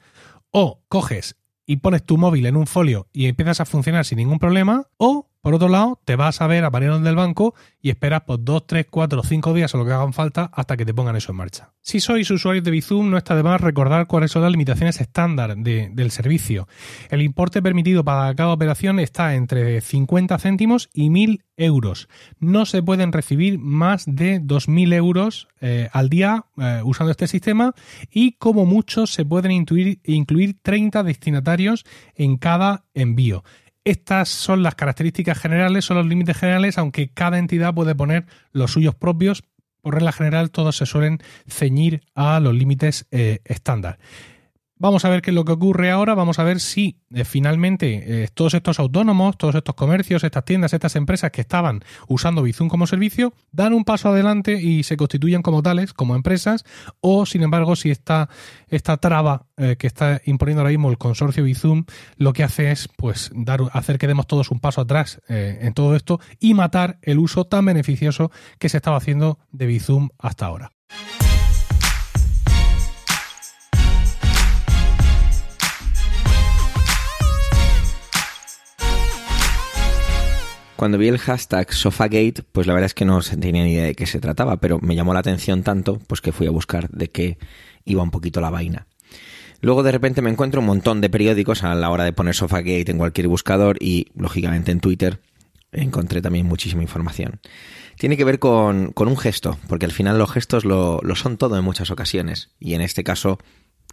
O 0.50 0.82
coges 0.88 1.37
y 1.64 1.76
pones 1.76 2.04
tu 2.04 2.18
móvil 2.18 2.46
en 2.46 2.56
un 2.56 2.66
folio 2.66 3.06
y 3.12 3.26
empiezas 3.26 3.61
a 3.61 3.66
funcionar 3.66 4.04
sin 4.04 4.18
ningún 4.18 4.40
problema, 4.40 4.88
o 4.96 5.28
por 5.42 5.54
otro 5.54 5.68
lado, 5.68 6.00
te 6.04 6.14
vas 6.14 6.40
a 6.40 6.46
ver 6.46 6.64
a 6.64 6.70
Mariano 6.70 7.00
del 7.00 7.16
banco 7.16 7.54
y 7.80 7.90
esperas 7.90 8.22
por 8.22 8.44
2, 8.44 8.64
3, 8.64 8.87
4, 8.88 9.22
5 9.25 9.54
días 9.54 9.75
o 9.75 9.78
lo 9.78 9.84
que 9.84 9.92
hagan 9.92 10.12
falta 10.12 10.49
hasta 10.54 10.76
que 10.76 10.87
te 10.87 10.94
pongan 10.94 11.16
eso 11.16 11.32
en 11.32 11.38
marcha. 11.38 11.72
Si 11.80 11.99
sois 11.99 12.30
usuarios 12.30 12.64
de 12.64 12.70
Bizum, 12.70 13.11
no 13.11 13.18
está 13.18 13.34
de 13.34 13.42
más 13.42 13.61
recordar 13.61 14.06
cuáles 14.06 14.30
son 14.30 14.42
las 14.42 14.52
limitaciones 14.52 15.00
estándar 15.00 15.56
del 15.56 16.11
servicio. 16.12 16.68
El 17.11 17.22
importe 17.22 17.61
permitido 17.61 18.04
para 18.04 18.32
cada 18.37 18.52
operación 18.52 19.00
está 19.00 19.34
entre 19.34 19.80
50 19.80 20.38
céntimos 20.38 20.88
y 20.94 21.08
1.000 21.08 21.42
euros. 21.56 22.08
No 22.38 22.64
se 22.64 22.80
pueden 22.80 23.11
recibir 23.11 23.58
más 23.58 24.04
de 24.06 24.40
2.000 24.40 24.94
euros 24.94 25.49
eh, 25.61 25.88
al 25.92 26.08
día 26.08 26.46
eh, 26.56 26.82
usando 26.84 27.11
este 27.11 27.26
sistema 27.26 27.75
y 28.12 28.32
como 28.32 28.64
mucho 28.64 29.08
se 29.08 29.25
pueden 29.25 29.50
incluir 29.50 30.56
30 30.62 31.02
destinatarios 31.02 31.84
en 32.14 32.37
cada 32.37 32.84
envío. 32.94 33.42
Estas 33.84 34.28
son 34.28 34.62
las 34.62 34.76
características 34.76 35.38
generales, 35.38 35.84
son 35.84 35.96
los 35.96 36.06
límites 36.06 36.36
generales, 36.36 36.78
aunque 36.78 37.08
cada 37.08 37.38
entidad 37.38 37.74
puede 37.74 37.94
poner 37.94 38.26
los 38.52 38.72
suyos 38.72 38.94
propios. 38.94 39.42
Por 39.80 39.94
regla 39.94 40.12
general, 40.12 40.52
todos 40.52 40.76
se 40.76 40.86
suelen 40.86 41.18
ceñir 41.48 42.02
a 42.14 42.38
los 42.38 42.54
límites 42.54 43.06
eh, 43.10 43.40
estándar. 43.44 43.98
Vamos 44.82 45.04
a 45.04 45.10
ver 45.10 45.22
qué 45.22 45.30
es 45.30 45.34
lo 45.36 45.44
que 45.44 45.52
ocurre 45.52 45.92
ahora, 45.92 46.16
vamos 46.16 46.40
a 46.40 46.42
ver 46.42 46.58
si 46.58 46.96
eh, 47.14 47.24
finalmente 47.24 48.24
eh, 48.24 48.28
todos 48.34 48.54
estos 48.54 48.80
autónomos, 48.80 49.38
todos 49.38 49.54
estos 49.54 49.76
comercios, 49.76 50.24
estas 50.24 50.44
tiendas, 50.44 50.72
estas 50.72 50.96
empresas 50.96 51.30
que 51.30 51.40
estaban 51.40 51.84
usando 52.08 52.42
Bizum 52.42 52.68
como 52.68 52.88
servicio, 52.88 53.32
dan 53.52 53.74
un 53.74 53.84
paso 53.84 54.08
adelante 54.08 54.60
y 54.60 54.82
se 54.82 54.96
constituyen 54.96 55.40
como 55.40 55.62
tales, 55.62 55.92
como 55.92 56.16
empresas, 56.16 56.64
o 57.00 57.26
sin 57.26 57.44
embargo 57.44 57.76
si 57.76 57.92
esta, 57.92 58.28
esta 58.66 58.96
traba 58.96 59.46
eh, 59.56 59.76
que 59.78 59.86
está 59.86 60.20
imponiendo 60.24 60.62
ahora 60.62 60.72
mismo 60.72 60.90
el 60.90 60.98
consorcio 60.98 61.44
Bizum, 61.44 61.84
lo 62.16 62.32
que 62.32 62.42
hace 62.42 62.72
es 62.72 62.88
pues 62.96 63.30
dar, 63.36 63.60
hacer 63.70 63.98
que 63.98 64.08
demos 64.08 64.26
todos 64.26 64.50
un 64.50 64.58
paso 64.58 64.80
atrás 64.80 65.20
en 65.28 65.74
todo 65.74 65.94
esto 65.94 66.18
y 66.40 66.54
matar 66.54 66.98
el 67.02 67.20
uso 67.20 67.44
tan 67.44 67.66
beneficioso 67.66 68.32
que 68.58 68.68
se 68.68 68.78
estaba 68.78 68.96
haciendo 68.96 69.38
de 69.52 69.66
Bizum 69.66 70.08
hasta 70.18 70.46
ahora. 70.46 70.72
Cuando 80.82 80.98
vi 80.98 81.06
el 81.06 81.18
hashtag 81.18 81.72
Sofagate, 81.72 82.42
pues 82.50 82.66
la 82.66 82.72
verdad 82.72 82.86
es 82.86 82.94
que 82.94 83.04
no 83.04 83.20
tenía 83.20 83.62
ni 83.62 83.74
idea 83.74 83.84
de 83.84 83.94
qué 83.94 84.04
se 84.04 84.18
trataba, 84.18 84.56
pero 84.56 84.80
me 84.80 84.96
llamó 84.96 85.14
la 85.14 85.20
atención 85.20 85.62
tanto, 85.62 86.00
pues 86.08 86.20
que 86.20 86.32
fui 86.32 86.48
a 86.48 86.50
buscar 86.50 86.88
de 86.90 87.08
qué 87.08 87.38
iba 87.84 88.02
un 88.02 88.10
poquito 88.10 88.40
la 88.40 88.50
vaina. 88.50 88.88
Luego 89.60 89.84
de 89.84 89.92
repente 89.92 90.22
me 90.22 90.30
encuentro 90.30 90.58
un 90.60 90.66
montón 90.66 91.00
de 91.00 91.08
periódicos 91.08 91.62
a 91.62 91.76
la 91.76 91.88
hora 91.88 92.02
de 92.02 92.12
poner 92.12 92.34
Sofagate 92.34 92.90
en 92.90 92.98
cualquier 92.98 93.28
buscador 93.28 93.76
y, 93.80 94.08
lógicamente, 94.16 94.72
en 94.72 94.80
Twitter 94.80 95.20
encontré 95.70 96.20
también 96.20 96.46
muchísima 96.46 96.82
información. 96.82 97.38
Tiene 97.96 98.16
que 98.16 98.24
ver 98.24 98.40
con, 98.40 98.92
un 98.96 99.16
gesto, 99.16 99.58
porque 99.68 99.86
al 99.86 99.92
final 99.92 100.18
los 100.18 100.32
gestos 100.32 100.64
lo, 100.64 100.98
lo 101.04 101.14
son 101.14 101.36
todo 101.36 101.56
en 101.56 101.64
muchas 101.64 101.92
ocasiones, 101.92 102.50
y 102.58 102.74
en 102.74 102.80
este 102.80 103.04
caso 103.04 103.38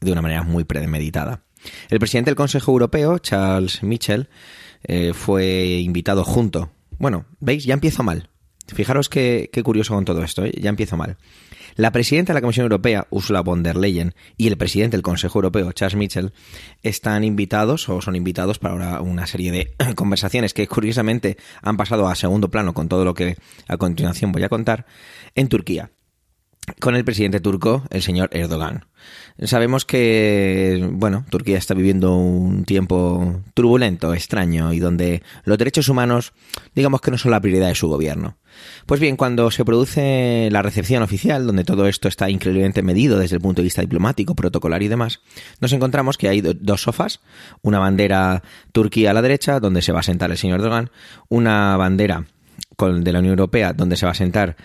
de 0.01 0.11
una 0.11 0.23
manera 0.23 0.41
muy 0.41 0.63
premeditada. 0.63 1.43
El 1.91 1.99
presidente 1.99 2.31
del 2.31 2.35
Consejo 2.35 2.71
Europeo, 2.71 3.19
Charles 3.19 3.83
Michel, 3.83 4.27
eh, 4.85 5.13
fue 5.13 5.81
invitado 5.81 6.23
junto 6.23 6.71
bueno, 6.99 7.25
¿veis? 7.39 7.65
Ya 7.65 7.73
empiezo 7.73 8.03
mal. 8.03 8.29
Fijaros 8.67 9.09
qué, 9.09 9.49
curioso 9.63 9.95
con 9.95 10.05
todo 10.05 10.23
esto, 10.23 10.45
¿eh? 10.45 10.51
ya 10.59 10.69
empiezo 10.69 10.95
mal. 10.95 11.17
La 11.75 11.91
presidenta 11.91 12.33
de 12.33 12.35
la 12.35 12.41
Comisión 12.41 12.65
Europea, 12.65 13.07
Ursula 13.09 13.41
von 13.41 13.63
der 13.63 13.77
Leyen, 13.77 14.13
y 14.37 14.47
el 14.47 14.57
presidente 14.57 14.95
del 14.95 15.01
Consejo 15.01 15.39
Europeo, 15.39 15.71
Charles 15.71 15.95
Michel, 15.95 16.33
están 16.83 17.23
invitados 17.23 17.89
o 17.89 18.01
son 18.01 18.15
invitados 18.15 18.59
para 18.59 19.01
una 19.01 19.25
serie 19.27 19.51
de 19.51 19.73
conversaciones 19.95 20.53
que 20.53 20.67
curiosamente 20.67 21.37
han 21.61 21.77
pasado 21.77 22.07
a 22.07 22.15
segundo 22.15 22.49
plano 22.49 22.73
con 22.73 22.89
todo 22.89 23.05
lo 23.05 23.13
que 23.13 23.37
a 23.67 23.77
continuación 23.77 24.31
voy 24.31 24.43
a 24.43 24.49
contar 24.49 24.85
en 25.35 25.47
Turquía 25.47 25.91
con 26.79 26.95
el 26.95 27.05
presidente 27.05 27.39
turco, 27.39 27.83
el 27.89 28.01
señor 28.01 28.29
Erdogan. 28.31 28.85
Sabemos 29.43 29.85
que, 29.85 30.85
bueno, 30.91 31.25
Turquía 31.29 31.57
está 31.57 31.73
viviendo 31.73 32.15
un 32.15 32.65
tiempo 32.65 33.41
turbulento, 33.53 34.13
extraño, 34.13 34.73
y 34.73 34.79
donde 34.79 35.23
los 35.45 35.57
derechos 35.57 35.87
humanos, 35.87 36.33
digamos 36.75 36.99
que 36.99 37.11
no 37.11 37.17
son 37.17 37.31
la 37.31 37.39
prioridad 37.39 37.69
de 37.69 37.75
su 37.75 37.87
gobierno. 37.87 38.37
Pues 38.85 38.99
bien, 38.99 39.15
cuando 39.15 39.49
se 39.51 39.63
produce 39.63 40.49
la 40.51 40.61
recepción 40.61 41.03
oficial, 41.03 41.47
donde 41.47 41.63
todo 41.63 41.87
esto 41.87 42.09
está 42.09 42.29
increíblemente 42.29 42.81
medido 42.81 43.17
desde 43.17 43.35
el 43.35 43.41
punto 43.41 43.61
de 43.61 43.67
vista 43.67 43.81
diplomático, 43.81 44.35
protocolar 44.35 44.83
y 44.83 44.89
demás, 44.89 45.21
nos 45.61 45.71
encontramos 45.71 46.17
que 46.17 46.27
hay 46.27 46.41
dos 46.41 46.81
sofás, 46.81 47.21
una 47.61 47.79
bandera 47.79 48.43
turquía 48.73 49.11
a 49.11 49.13
la 49.13 49.21
derecha, 49.21 49.61
donde 49.61 49.81
se 49.81 49.93
va 49.93 50.01
a 50.01 50.03
sentar 50.03 50.31
el 50.31 50.37
señor 50.37 50.59
Erdogan, 50.59 50.91
una 51.29 51.77
bandera 51.77 52.25
de 52.77 53.11
la 53.11 53.19
Unión 53.19 53.33
Europea, 53.33 53.73
donde 53.73 53.95
se 53.95 54.05
va 54.05 54.11
a 54.11 54.15
sentar 54.15 54.55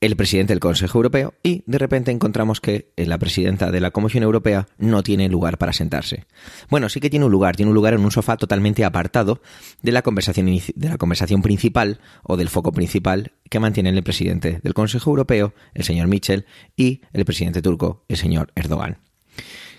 el 0.00 0.16
presidente 0.16 0.52
del 0.52 0.60
Consejo 0.60 0.98
Europeo 0.98 1.34
y 1.42 1.64
de 1.66 1.78
repente 1.78 2.12
encontramos 2.12 2.60
que 2.60 2.92
la 2.96 3.18
presidenta 3.18 3.70
de 3.70 3.80
la 3.80 3.90
Comisión 3.90 4.22
Europea 4.22 4.68
no 4.78 5.02
tiene 5.02 5.28
lugar 5.28 5.58
para 5.58 5.72
sentarse. 5.72 6.26
Bueno, 6.70 6.88
sí 6.88 7.00
que 7.00 7.10
tiene 7.10 7.26
un 7.26 7.32
lugar, 7.32 7.56
tiene 7.56 7.70
un 7.70 7.74
lugar 7.74 7.94
en 7.94 8.04
un 8.04 8.10
sofá 8.12 8.36
totalmente 8.36 8.84
apartado 8.84 9.40
de 9.82 9.92
la 9.92 10.02
conversación, 10.02 10.46
de 10.46 10.88
la 10.88 10.98
conversación 10.98 11.42
principal 11.42 12.00
o 12.22 12.36
del 12.36 12.48
foco 12.48 12.72
principal 12.72 13.32
que 13.50 13.58
mantienen 13.58 13.96
el 13.96 14.04
presidente 14.04 14.60
del 14.62 14.74
Consejo 14.74 15.10
Europeo, 15.10 15.54
el 15.74 15.84
señor 15.84 16.06
Michel, 16.06 16.46
y 16.76 17.00
el 17.12 17.24
presidente 17.24 17.62
turco, 17.62 18.04
el 18.08 18.16
señor 18.16 18.52
Erdogan. 18.54 18.98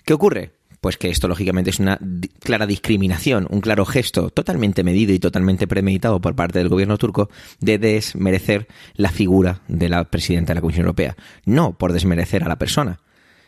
¿Qué 0.03 0.13
ocurre? 0.13 0.58
Pues 0.81 0.97
que 0.97 1.09
esto 1.09 1.27
lógicamente 1.27 1.69
es 1.69 1.79
una 1.79 1.99
clara 2.39 2.65
discriminación, 2.65 3.47
un 3.49 3.61
claro 3.61 3.85
gesto 3.85 4.29
totalmente 4.29 4.83
medido 4.83 5.13
y 5.13 5.19
totalmente 5.19 5.67
premeditado 5.67 6.21
por 6.21 6.35
parte 6.35 6.59
del 6.59 6.69
gobierno 6.69 6.97
turco 6.97 7.29
de 7.59 7.77
desmerecer 7.77 8.67
la 8.95 9.09
figura 9.09 9.61
de 9.67 9.89
la 9.89 10.05
presidenta 10.05 10.51
de 10.51 10.55
la 10.55 10.61
Comisión 10.61 10.85
Europea. 10.85 11.15
No 11.45 11.77
por 11.77 11.93
desmerecer 11.93 12.43
a 12.43 12.47
la 12.47 12.57
persona, 12.57 12.99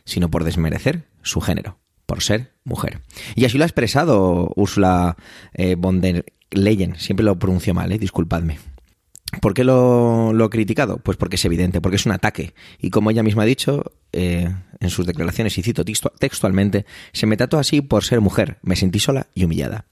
sino 0.06 0.30
por 0.30 0.44
desmerecer 0.44 1.08
su 1.22 1.42
género, 1.42 1.78
por 2.06 2.22
ser 2.22 2.54
mujer. 2.64 3.02
Y 3.36 3.46
así 3.46 3.58
lo 3.58 3.64
ha 3.64 3.68
expresado 3.68 4.52
Ursula 4.56 5.16
eh, 5.54 5.76
von 5.78 6.02
der 6.02 6.26
Leyen, 6.52 6.96
siempre 6.98 7.24
lo 7.24 7.40
pronuncio 7.40 7.74
mal, 7.74 7.92
eh, 7.92 7.98
disculpadme. 7.98 8.71
¿Por 9.40 9.54
qué 9.54 9.64
lo, 9.64 10.34
lo, 10.34 10.46
he 10.46 10.50
criticado? 10.50 10.98
Pues 10.98 11.18
porque 11.18 11.38
es 11.38 11.46
evidente, 11.46 11.80
porque 11.80 11.96
es 11.96 12.06
un 12.06 12.12
ataque. 12.12 12.54
Y 12.80 12.90
como 12.90 13.12
ella 13.12 13.24
misma 13.24 13.44
ha 13.44 13.46
dicho 13.46 13.94
eh, 14.12 14.54
en 14.80 14.90
sus 14.90 15.06
declaraciones, 15.06 15.58
y 15.58 15.64
cito 15.64 15.86
textualmente, 16.20 16.86
se 17.14 17.28
me 17.28 17.38
trató 17.38 17.58
así 17.58 17.82
por 17.82 18.04
ser 18.04 18.20
mujer, 18.20 18.58
me 18.62 18.76
sentí 18.76 19.00
sola 19.00 19.28
y 19.34 19.46
humillada. 19.46 19.86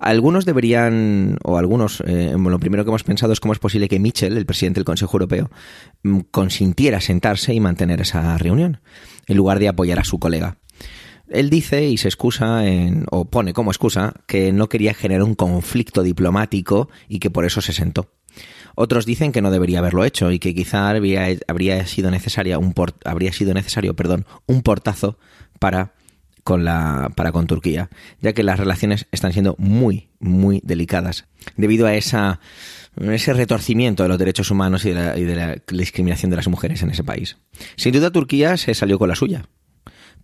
Algunos 0.00 0.44
deberían, 0.44 1.38
o 1.44 1.58
algunos, 1.58 2.02
eh, 2.06 2.34
lo 2.36 2.58
primero 2.58 2.84
que 2.84 2.90
hemos 2.90 3.04
pensado 3.04 3.32
es 3.32 3.38
cómo 3.38 3.52
es 3.52 3.60
posible 3.60 3.88
que 3.88 4.00
Mitchell, 4.00 4.36
el 4.36 4.46
presidente 4.46 4.80
del 4.80 4.84
Consejo 4.84 5.16
Europeo, 5.16 5.50
mm, 6.02 6.20
consintiera 6.32 7.00
sentarse 7.00 7.54
y 7.54 7.60
mantener 7.60 8.00
esa 8.00 8.36
reunión, 8.36 8.80
en 9.28 9.36
lugar 9.36 9.60
de 9.60 9.68
apoyar 9.68 10.00
a 10.00 10.04
su 10.04 10.18
colega. 10.18 10.56
Él 11.28 11.50
dice 11.50 11.88
y 11.88 11.98
se 11.98 12.08
excusa 12.08 12.66
en, 12.66 13.06
o 13.10 13.26
pone 13.26 13.52
como 13.52 13.70
excusa 13.70 14.12
que 14.26 14.52
no 14.52 14.68
quería 14.68 14.92
generar 14.92 15.22
un 15.22 15.34
conflicto 15.34 16.02
diplomático 16.02 16.90
y 17.08 17.20
que 17.20 17.30
por 17.30 17.44
eso 17.44 17.60
se 17.60 17.72
sentó. 17.72 18.10
Otros 18.74 19.06
dicen 19.06 19.32
que 19.32 19.42
no 19.42 19.50
debería 19.50 19.80
haberlo 19.80 20.04
hecho 20.04 20.30
y 20.32 20.38
que 20.38 20.54
quizá 20.54 20.90
habría, 20.90 21.86
sido 21.86 22.10
necesaria 22.10 22.58
un 22.58 22.74
habría 23.04 23.32
sido 23.32 23.54
necesario, 23.54 23.94
perdón, 23.94 24.26
un 24.46 24.62
portazo 24.62 25.18
para 25.58 25.94
con 26.44 26.64
la 26.64 27.12
para 27.14 27.30
con 27.30 27.46
Turquía, 27.46 27.88
ya 28.20 28.32
que 28.32 28.42
las 28.42 28.58
relaciones 28.58 29.06
están 29.12 29.32
siendo 29.32 29.54
muy 29.58 30.08
muy 30.18 30.60
delicadas 30.64 31.26
debido 31.56 31.86
a 31.86 31.94
esa 31.94 32.40
ese 33.00 33.32
retorcimiento 33.32 34.02
de 34.02 34.08
los 34.08 34.18
derechos 34.18 34.50
humanos 34.50 34.84
y 34.84 34.90
de, 34.90 34.94
la, 34.94 35.18
y 35.18 35.24
de 35.24 35.34
la 35.34 35.56
discriminación 35.68 36.30
de 36.30 36.36
las 36.36 36.48
mujeres 36.48 36.82
en 36.82 36.90
ese 36.90 37.04
país. 37.04 37.38
Sin 37.76 37.92
duda 37.92 38.10
Turquía 38.10 38.56
se 38.56 38.74
salió 38.74 38.98
con 38.98 39.08
la 39.08 39.14
suya, 39.14 39.46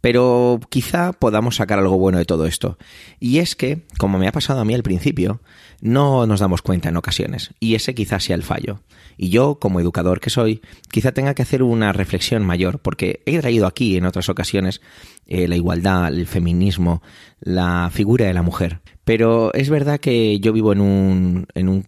pero 0.00 0.60
quizá 0.68 1.12
podamos 1.12 1.56
sacar 1.56 1.78
algo 1.78 1.98
bueno 1.98 2.18
de 2.18 2.24
todo 2.24 2.46
esto. 2.46 2.78
Y 3.20 3.38
es 3.38 3.56
que, 3.56 3.86
como 3.98 4.18
me 4.18 4.28
ha 4.28 4.32
pasado 4.32 4.60
a 4.60 4.64
mí 4.64 4.74
al 4.74 4.82
principio, 4.82 5.40
no 5.80 6.26
nos 6.26 6.40
damos 6.40 6.62
cuenta 6.62 6.88
en 6.88 6.96
ocasiones. 6.96 7.54
Y 7.60 7.74
ese 7.74 7.94
quizá 7.94 8.20
sea 8.20 8.36
el 8.36 8.42
fallo. 8.42 8.80
Y 9.16 9.30
yo, 9.30 9.58
como 9.58 9.80
educador 9.80 10.20
que 10.20 10.30
soy, 10.30 10.62
quizá 10.90 11.12
tenga 11.12 11.34
que 11.34 11.42
hacer 11.42 11.62
una 11.62 11.92
reflexión 11.92 12.44
mayor, 12.44 12.78
porque 12.78 13.22
he 13.26 13.38
traído 13.38 13.66
aquí 13.66 13.96
en 13.96 14.06
otras 14.06 14.28
ocasiones 14.28 14.80
eh, 15.26 15.48
la 15.48 15.56
igualdad, 15.56 16.08
el 16.08 16.26
feminismo, 16.26 17.02
la 17.40 17.90
figura 17.92 18.26
de 18.26 18.34
la 18.34 18.42
mujer. 18.42 18.80
Pero 19.04 19.52
es 19.54 19.70
verdad 19.70 20.00
que 20.00 20.38
yo 20.40 20.52
vivo 20.52 20.72
en 20.72 20.80
un, 20.80 21.46
en 21.54 21.68
un 21.68 21.86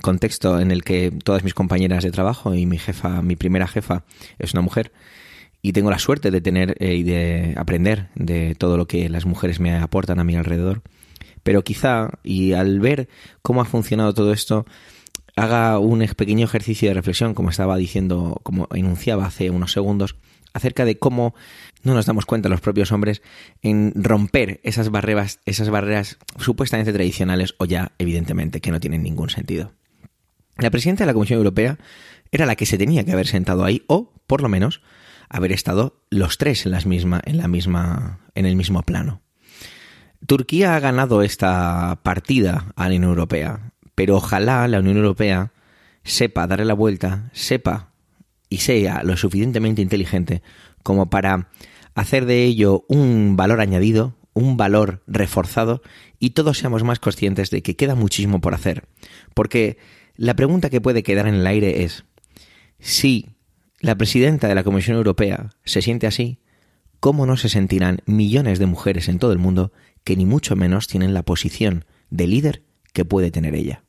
contexto 0.00 0.58
en 0.58 0.70
el 0.70 0.82
que 0.84 1.10
todas 1.10 1.44
mis 1.44 1.54
compañeras 1.54 2.04
de 2.04 2.10
trabajo 2.10 2.54
y 2.54 2.66
mi 2.66 2.78
jefa, 2.78 3.22
mi 3.22 3.36
primera 3.36 3.68
jefa, 3.68 4.04
es 4.38 4.52
una 4.52 4.62
mujer 4.62 4.92
y 5.62 5.72
tengo 5.72 5.90
la 5.90 5.98
suerte 5.98 6.30
de 6.30 6.40
tener 6.40 6.76
eh, 6.80 6.96
y 6.96 7.02
de 7.04 7.54
aprender 7.56 8.08
de 8.16 8.56
todo 8.56 8.76
lo 8.76 8.86
que 8.86 9.08
las 9.08 9.26
mujeres 9.26 9.60
me 9.60 9.76
aportan 9.76 10.18
a 10.18 10.24
mi 10.24 10.34
alrededor. 10.34 10.82
Pero 11.42 11.64
quizá, 11.64 12.10
y 12.22 12.52
al 12.52 12.80
ver 12.80 13.08
cómo 13.42 13.60
ha 13.60 13.64
funcionado 13.64 14.14
todo 14.14 14.32
esto, 14.32 14.66
haga 15.36 15.78
un 15.78 16.00
pequeño 16.16 16.44
ejercicio 16.44 16.88
de 16.88 16.94
reflexión, 16.94 17.34
como 17.34 17.50
estaba 17.50 17.76
diciendo, 17.76 18.40
como 18.42 18.68
enunciaba 18.72 19.26
hace 19.26 19.50
unos 19.50 19.72
segundos, 19.72 20.16
acerca 20.52 20.84
de 20.84 20.98
cómo 20.98 21.34
no 21.82 21.94
nos 21.94 22.06
damos 22.06 22.26
cuenta 22.26 22.48
los 22.48 22.60
propios 22.60 22.92
hombres 22.92 23.22
en 23.62 23.92
romper 23.96 24.60
esas 24.62 24.90
barreras, 24.90 25.40
esas 25.46 25.70
barreras 25.70 26.18
supuestamente 26.38 26.92
tradicionales 26.92 27.54
o 27.58 27.64
ya 27.64 27.92
evidentemente 27.98 28.60
que 28.60 28.70
no 28.70 28.80
tienen 28.80 29.02
ningún 29.02 29.30
sentido. 29.30 29.72
La 30.58 30.70
presidenta 30.70 31.04
de 31.04 31.06
la 31.06 31.14
Comisión 31.14 31.38
Europea 31.38 31.78
era 32.30 32.46
la 32.46 32.56
que 32.56 32.66
se 32.66 32.78
tenía 32.78 33.04
que 33.04 33.12
haber 33.12 33.26
sentado 33.26 33.64
ahí 33.64 33.82
o, 33.88 34.12
por 34.26 34.42
lo 34.42 34.48
menos, 34.48 34.82
haber 35.28 35.52
estado 35.52 36.04
los 36.10 36.38
tres 36.38 36.66
en, 36.66 36.72
las 36.72 36.86
misma, 36.86 37.22
en, 37.24 37.38
la 37.38 37.48
misma, 37.48 38.20
en 38.34 38.46
el 38.46 38.54
mismo 38.54 38.82
plano. 38.82 39.22
Turquía 40.26 40.76
ha 40.76 40.80
ganado 40.80 41.22
esta 41.22 42.00
partida 42.02 42.72
a 42.76 42.88
la 42.88 42.96
Unión 42.96 43.10
Europea, 43.10 43.72
pero 43.94 44.16
ojalá 44.16 44.66
la 44.68 44.78
Unión 44.78 44.96
Europea 44.96 45.52
sepa 46.04 46.46
darle 46.46 46.64
la 46.64 46.74
vuelta, 46.74 47.30
sepa 47.32 47.92
y 48.48 48.58
sea 48.58 49.02
lo 49.02 49.16
suficientemente 49.16 49.82
inteligente 49.82 50.42
como 50.82 51.10
para 51.10 51.48
hacer 51.94 52.26
de 52.26 52.44
ello 52.44 52.84
un 52.88 53.36
valor 53.36 53.60
añadido, 53.60 54.14
un 54.34 54.56
valor 54.56 55.02
reforzado 55.06 55.82
y 56.18 56.30
todos 56.30 56.58
seamos 56.58 56.84
más 56.84 56.98
conscientes 56.98 57.50
de 57.50 57.62
que 57.62 57.76
queda 57.76 57.94
muchísimo 57.94 58.40
por 58.40 58.54
hacer. 58.54 58.84
Porque 59.34 59.78
la 60.16 60.34
pregunta 60.34 60.70
que 60.70 60.80
puede 60.80 61.02
quedar 61.02 61.26
en 61.26 61.34
el 61.34 61.46
aire 61.46 61.84
es, 61.84 62.04
si 62.78 63.30
la 63.80 63.96
presidenta 63.96 64.48
de 64.48 64.54
la 64.54 64.64
Comisión 64.64 64.96
Europea 64.96 65.50
se 65.64 65.82
siente 65.82 66.06
así, 66.06 66.38
¿cómo 67.02 67.26
no 67.26 67.36
se 67.36 67.48
sentirán 67.48 67.98
millones 68.06 68.60
de 68.60 68.66
mujeres 68.66 69.08
en 69.08 69.18
todo 69.18 69.32
el 69.32 69.40
mundo 69.40 69.72
que 70.04 70.14
ni 70.14 70.24
mucho 70.24 70.54
menos 70.54 70.86
tienen 70.86 71.12
la 71.14 71.24
posición 71.24 71.84
de 72.10 72.28
líder 72.28 72.62
que 72.92 73.04
puede 73.04 73.32
tener 73.32 73.56
ella? 73.56 73.82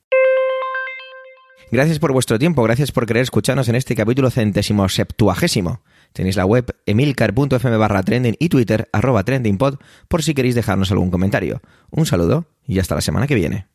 Gracias 1.71 1.99
por 1.99 2.11
vuestro 2.11 2.39
tiempo, 2.39 2.63
gracias 2.63 2.91
por 2.91 3.05
querer 3.05 3.21
escucharnos 3.21 3.69
en 3.69 3.75
este 3.75 3.95
capítulo 3.95 4.31
centésimo 4.31 4.89
septuagésimo. 4.89 5.83
Tenéis 6.11 6.37
la 6.37 6.47
web 6.47 6.75
emilcar.fm 6.87 7.77
barra 7.77 8.01
trending 8.01 8.35
y 8.39 8.49
Twitter 8.49 8.89
arroba 8.91 9.23
trendingpod 9.23 9.75
por 10.07 10.23
si 10.23 10.33
queréis 10.33 10.55
dejarnos 10.55 10.91
algún 10.91 11.11
comentario. 11.11 11.61
Un 11.91 12.07
saludo 12.07 12.47
y 12.65 12.79
hasta 12.79 12.95
la 12.95 13.01
semana 13.01 13.27
que 13.27 13.35
viene. 13.35 13.67